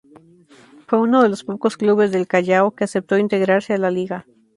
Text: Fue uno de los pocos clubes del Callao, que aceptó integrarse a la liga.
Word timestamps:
Fue 0.87 0.97
uno 0.99 1.21
de 1.21 1.29
los 1.29 1.43
pocos 1.43 1.77
clubes 1.77 2.11
del 2.11 2.25
Callao, 2.25 2.71
que 2.71 2.85
aceptó 2.85 3.19
integrarse 3.19 3.75
a 3.75 3.77
la 3.77 3.91
liga. 3.91 4.25